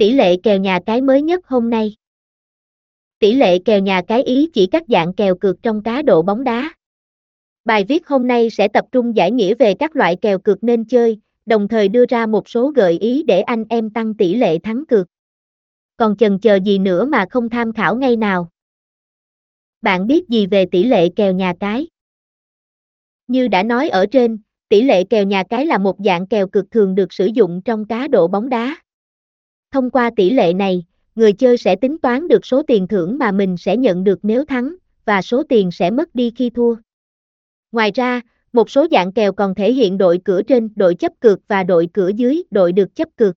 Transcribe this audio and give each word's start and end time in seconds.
Tỷ 0.00 0.12
lệ 0.12 0.36
kèo 0.42 0.58
nhà 0.58 0.80
cái 0.86 1.00
mới 1.00 1.22
nhất 1.22 1.46
hôm 1.46 1.70
nay. 1.70 1.96
Tỷ 3.18 3.34
lệ 3.34 3.58
kèo 3.64 3.80
nhà 3.80 4.02
cái 4.08 4.22
ý 4.22 4.50
chỉ 4.52 4.66
các 4.66 4.82
dạng 4.88 5.14
kèo 5.14 5.34
cược 5.34 5.62
trong 5.62 5.82
cá 5.82 6.02
độ 6.02 6.22
bóng 6.22 6.44
đá. 6.44 6.74
Bài 7.64 7.84
viết 7.84 8.08
hôm 8.08 8.26
nay 8.26 8.50
sẽ 8.50 8.68
tập 8.68 8.84
trung 8.92 9.16
giải 9.16 9.30
nghĩa 9.30 9.54
về 9.54 9.74
các 9.74 9.96
loại 9.96 10.16
kèo 10.16 10.38
cược 10.38 10.64
nên 10.64 10.84
chơi, 10.84 11.18
đồng 11.46 11.68
thời 11.68 11.88
đưa 11.88 12.04
ra 12.08 12.26
một 12.26 12.48
số 12.48 12.70
gợi 12.70 12.98
ý 12.98 13.22
để 13.22 13.40
anh 13.40 13.64
em 13.68 13.90
tăng 13.90 14.14
tỷ 14.14 14.34
lệ 14.34 14.58
thắng 14.58 14.86
cược. 14.86 15.06
Còn 15.96 16.16
chần 16.16 16.38
chờ 16.38 16.58
gì 16.60 16.78
nữa 16.78 17.04
mà 17.04 17.26
không 17.30 17.48
tham 17.48 17.72
khảo 17.72 17.96
ngay 17.96 18.16
nào? 18.16 18.48
Bạn 19.82 20.06
biết 20.06 20.28
gì 20.28 20.46
về 20.46 20.66
tỷ 20.66 20.84
lệ 20.84 21.08
kèo 21.16 21.32
nhà 21.32 21.54
cái? 21.60 21.86
Như 23.26 23.48
đã 23.48 23.62
nói 23.62 23.88
ở 23.88 24.06
trên, 24.06 24.38
tỷ 24.68 24.82
lệ 24.82 25.04
kèo 25.04 25.24
nhà 25.24 25.42
cái 25.50 25.66
là 25.66 25.78
một 25.78 25.96
dạng 26.04 26.26
kèo 26.26 26.48
cực 26.48 26.70
thường 26.70 26.94
được 26.94 27.12
sử 27.12 27.26
dụng 27.26 27.62
trong 27.64 27.84
cá 27.84 28.08
độ 28.08 28.28
bóng 28.28 28.48
đá. 28.48 28.76
Thông 29.72 29.90
qua 29.90 30.10
tỷ 30.16 30.30
lệ 30.30 30.52
này, 30.52 30.84
người 31.14 31.32
chơi 31.32 31.56
sẽ 31.56 31.76
tính 31.76 31.98
toán 31.98 32.28
được 32.28 32.46
số 32.46 32.62
tiền 32.62 32.88
thưởng 32.88 33.18
mà 33.18 33.32
mình 33.32 33.56
sẽ 33.56 33.76
nhận 33.76 34.04
được 34.04 34.18
nếu 34.22 34.44
thắng, 34.44 34.74
và 35.04 35.22
số 35.22 35.42
tiền 35.42 35.70
sẽ 35.70 35.90
mất 35.90 36.14
đi 36.14 36.32
khi 36.36 36.50
thua. 36.50 36.74
Ngoài 37.72 37.90
ra, 37.94 38.20
một 38.52 38.70
số 38.70 38.86
dạng 38.90 39.12
kèo 39.12 39.32
còn 39.32 39.54
thể 39.54 39.72
hiện 39.72 39.98
đội 39.98 40.20
cửa 40.24 40.42
trên, 40.42 40.68
đội 40.76 40.94
chấp 40.94 41.12
cược 41.20 41.40
và 41.48 41.62
đội 41.62 41.88
cửa 41.92 42.08
dưới, 42.08 42.42
đội 42.50 42.72
được 42.72 42.96
chấp 42.96 43.08
cược. 43.16 43.34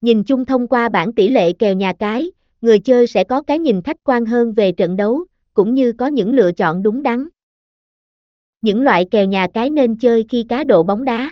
Nhìn 0.00 0.24
chung 0.24 0.44
thông 0.44 0.66
qua 0.68 0.88
bảng 0.88 1.12
tỷ 1.12 1.28
lệ 1.28 1.52
kèo 1.52 1.74
nhà 1.74 1.92
cái, 1.92 2.30
người 2.60 2.78
chơi 2.78 3.06
sẽ 3.06 3.24
có 3.24 3.42
cái 3.42 3.58
nhìn 3.58 3.82
khách 3.82 4.04
quan 4.04 4.26
hơn 4.26 4.52
về 4.52 4.72
trận 4.72 4.96
đấu, 4.96 5.24
cũng 5.54 5.74
như 5.74 5.92
có 5.92 6.06
những 6.06 6.34
lựa 6.34 6.52
chọn 6.52 6.82
đúng 6.82 7.02
đắn. 7.02 7.28
Những 8.62 8.82
loại 8.82 9.06
kèo 9.10 9.26
nhà 9.26 9.46
cái 9.54 9.70
nên 9.70 9.96
chơi 9.96 10.24
khi 10.28 10.44
cá 10.48 10.64
độ 10.64 10.82
bóng 10.82 11.04
đá. 11.04 11.30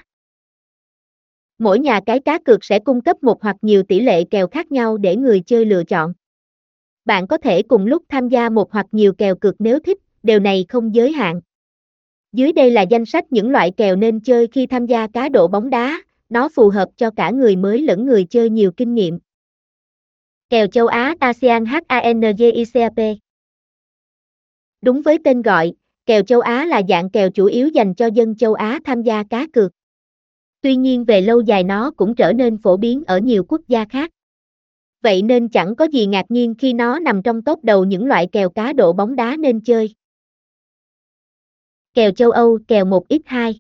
Mỗi 1.59 1.79
nhà 1.79 2.01
cái 2.07 2.21
cá 2.21 2.39
cược 2.39 2.65
sẽ 2.65 2.79
cung 2.79 3.01
cấp 3.01 3.23
một 3.23 3.43
hoặc 3.43 3.57
nhiều 3.63 3.83
tỷ 3.83 4.01
lệ 4.01 4.25
kèo 4.25 4.47
khác 4.47 4.73
nhau 4.73 4.97
để 4.97 5.17
người 5.17 5.41
chơi 5.41 5.65
lựa 5.65 5.85
chọn. 5.85 6.13
Bạn 7.05 7.27
có 7.27 7.39
thể 7.39 7.63
cùng 7.63 7.87
lúc 7.87 8.03
tham 8.09 8.29
gia 8.29 8.49
một 8.49 8.73
hoặc 8.73 8.87
nhiều 8.93 9.13
kèo 9.13 9.35
cược 9.37 9.55
nếu 9.59 9.79
thích, 9.79 9.99
điều 10.23 10.41
này 10.41 10.65
không 10.69 10.95
giới 10.95 11.13
hạn. 11.13 11.41
Dưới 12.33 12.53
đây 12.53 12.71
là 12.71 12.83
danh 12.83 13.05
sách 13.05 13.33
những 13.33 13.51
loại 13.51 13.71
kèo 13.77 13.97
nên 13.97 14.21
chơi 14.21 14.47
khi 14.53 14.67
tham 14.67 14.87
gia 14.87 15.07
cá 15.07 15.29
độ 15.29 15.49
bóng 15.49 15.71
đá, 15.71 16.03
nó 16.29 16.49
phù 16.49 16.69
hợp 16.69 16.89
cho 16.97 17.11
cả 17.11 17.31
người 17.31 17.57
mới 17.57 17.83
lẫn 17.83 18.07
người 18.07 18.25
chơi 18.25 18.51
nhiều 18.51 18.73
kinh 18.73 18.95
nghiệm. 18.95 19.19
Kèo 20.51 20.67
châu 20.67 20.87
Á 20.87 21.15
ASEAN 21.21 21.65
HANGICAP 21.65 22.95
Đúng 24.83 25.03
với 25.03 25.19
tên 25.25 25.43
gọi, 25.43 25.73
kèo 26.07 26.23
châu 26.23 26.41
Á 26.41 26.65
là 26.65 26.83
dạng 26.89 27.11
kèo 27.11 27.31
chủ 27.31 27.47
yếu 27.47 27.69
dành 27.69 27.95
cho 27.95 28.07
dân 28.07 28.37
châu 28.37 28.55
Á 28.55 28.81
tham 28.85 29.03
gia 29.03 29.23
cá 29.31 29.47
cược. 29.53 29.73
Tuy 30.65 30.77
nhiên 30.77 31.05
về 31.05 31.21
lâu 31.21 31.41
dài 31.41 31.65
nó 31.65 31.91
cũng 31.97 32.15
trở 32.15 32.33
nên 32.33 32.59
phổ 32.59 32.77
biến 32.77 33.03
ở 33.07 33.19
nhiều 33.19 33.45
quốc 33.49 33.61
gia 33.69 33.85
khác. 33.85 34.11
Vậy 35.03 35.23
nên 35.23 35.49
chẳng 35.49 35.77
có 35.77 35.85
gì 35.85 36.07
ngạc 36.07 36.27
nhiên 36.29 36.55
khi 36.59 36.73
nó 36.73 36.99
nằm 36.99 37.23
trong 37.23 37.43
top 37.43 37.65
đầu 37.65 37.85
những 37.85 38.07
loại 38.07 38.29
kèo 38.33 38.51
cá 38.51 38.73
độ 38.73 38.93
bóng 38.93 39.17
đá 39.17 39.37
nên 39.37 39.61
chơi. 39.61 39.95
Kèo 41.95 42.11
châu 42.11 42.31
Âu, 42.31 42.59
kèo 42.69 42.85
1x2 42.85 43.55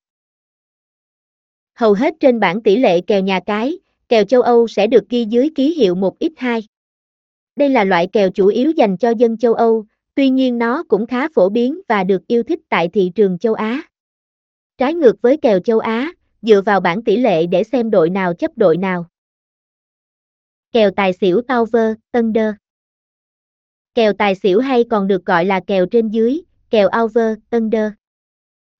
Hầu 1.74 1.92
hết 1.92 2.14
trên 2.20 2.40
bảng 2.40 2.62
tỷ 2.62 2.76
lệ 2.76 3.00
kèo 3.00 3.22
nhà 3.22 3.40
cái, 3.46 3.78
kèo 4.08 4.24
châu 4.24 4.42
Âu 4.42 4.68
sẽ 4.68 4.86
được 4.86 5.08
ghi 5.08 5.24
dưới 5.24 5.50
ký 5.54 5.74
hiệu 5.74 5.94
1x2. 5.94 6.62
Đây 7.56 7.68
là 7.68 7.84
loại 7.84 8.08
kèo 8.12 8.30
chủ 8.30 8.46
yếu 8.46 8.70
dành 8.70 8.96
cho 8.96 9.10
dân 9.10 9.38
châu 9.38 9.54
Âu, 9.54 9.84
tuy 10.14 10.30
nhiên 10.30 10.58
nó 10.58 10.84
cũng 10.88 11.06
khá 11.06 11.28
phổ 11.34 11.48
biến 11.48 11.80
và 11.88 12.04
được 12.04 12.26
yêu 12.26 12.42
thích 12.42 12.60
tại 12.68 12.88
thị 12.88 13.10
trường 13.14 13.38
châu 13.38 13.54
Á. 13.54 13.82
Trái 14.78 14.94
ngược 14.94 15.22
với 15.22 15.36
kèo 15.36 15.60
châu 15.60 15.78
Á, 15.78 16.12
dựa 16.46 16.60
vào 16.60 16.80
bảng 16.80 17.02
tỷ 17.02 17.16
lệ 17.16 17.46
để 17.46 17.64
xem 17.64 17.90
đội 17.90 18.10
nào 18.10 18.34
chấp 18.34 18.50
đội 18.56 18.76
nào. 18.76 19.06
Kèo 20.72 20.90
tài 20.90 21.12
xỉu 21.12 21.40
Tower, 21.40 21.94
Thunder 22.12 22.54
Kèo 23.94 24.12
tài 24.12 24.34
xỉu 24.34 24.60
hay 24.60 24.84
còn 24.90 25.06
được 25.06 25.26
gọi 25.26 25.44
là 25.44 25.60
kèo 25.66 25.86
trên 25.86 26.08
dưới, 26.08 26.40
kèo 26.70 26.88
over, 27.02 27.38
Thunder. 27.50 27.92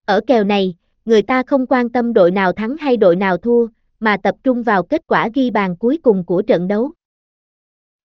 Ở 0.05 0.21
kèo 0.27 0.45
này, 0.45 0.75
người 1.05 1.23
ta 1.23 1.43
không 1.47 1.67
quan 1.67 1.89
tâm 1.89 2.13
đội 2.13 2.31
nào 2.31 2.53
thắng 2.53 2.77
hay 2.77 2.97
đội 2.97 3.17
nào 3.17 3.37
thua, 3.37 3.67
mà 4.01 4.17
tập 4.23 4.35
trung 4.45 4.63
vào 4.63 4.83
kết 4.83 5.03
quả 5.07 5.29
ghi 5.35 5.51
bàn 5.51 5.77
cuối 5.77 5.99
cùng 6.03 6.25
của 6.25 6.43
trận 6.43 6.69
đấu. 6.69 6.93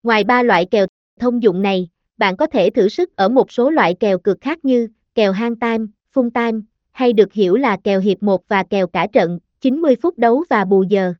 Ngoài 0.04 0.24
ba 0.24 0.44
loại 0.44 0.66
kèo 0.66 0.88
thông 1.20 1.44
dụng 1.44 1.62
này, 1.62 1.90
bạn 2.18 2.38
có 2.38 2.48
thể 2.48 2.70
thử 2.70 2.90
sức 2.90 3.16
ở 3.16 3.30
một 3.30 3.52
số 3.52 3.70
loại 3.70 3.96
kèo 4.00 4.20
cực 4.20 4.38
khác 4.42 4.66
như 4.66 4.88
kèo 5.16 5.32
hang 5.32 5.56
time, 5.56 5.86
full 6.14 6.30
time, 6.30 6.60
hay 6.92 7.14
được 7.14 7.34
hiểu 7.34 7.56
là 7.56 7.78
kèo 7.84 8.00
hiệp 8.00 8.24
1 8.24 8.48
và 8.48 8.64
kèo 8.64 8.88
cả 8.88 9.08
trận, 9.14 9.40
90 9.62 9.96
phút 10.02 10.18
đấu 10.18 10.44
và 10.50 10.66
bù 10.66 10.84
giờ. 10.84 11.14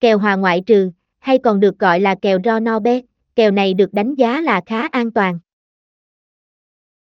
Kèo 0.00 0.18
hòa 0.18 0.36
ngoại 0.36 0.62
trừ, 0.66 0.90
hay 1.18 1.38
còn 1.38 1.60
được 1.60 1.78
gọi 1.78 2.00
là 2.00 2.14
kèo 2.22 2.38
draw 2.38 2.62
no 2.62 2.78
bet, 2.78 3.04
kèo 3.34 3.50
này 3.50 3.74
được 3.74 3.94
đánh 3.94 4.14
giá 4.14 4.40
là 4.40 4.60
khá 4.66 4.88
an 4.88 5.10
toàn. 5.10 5.38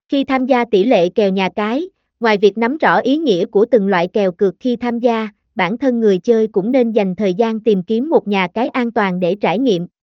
Khi 0.10 0.24
tham 0.24 0.46
gia 0.46 0.66
tỷ 0.72 0.84
lệ 0.84 1.10
kèo 1.10 1.32
nhà 1.32 1.50
cái, 1.56 1.90
ngoài 2.20 2.38
việc 2.38 2.58
nắm 2.58 2.78
rõ 2.78 3.00
ý 3.00 3.18
nghĩa 3.18 3.46
của 3.46 3.66
từng 3.72 3.88
loại 3.88 4.08
kèo 4.08 4.32
cược 4.32 4.56
khi 4.60 4.76
tham 4.76 5.00
gia, 5.00 5.30
bản 5.56 5.78
thân 5.78 6.00
người 6.00 6.18
chơi 6.18 6.48
cũng 6.48 6.72
nên 6.72 6.92
dành 6.92 7.16
thời 7.16 7.34
gian 7.34 7.60
tìm 7.60 7.84
kiếm 7.84 8.10
một 8.10 8.28
nhà 8.28 8.48
cái 8.54 8.68
an 8.68 8.92
toàn 8.92 9.20
để 9.20 9.36
trải 9.36 9.60
nghiệm, 9.60 9.88